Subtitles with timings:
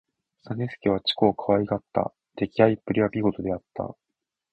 [0.55, 2.11] 実資は千古をかわいがった。
[2.35, 3.95] できあいっぷりは見事であった。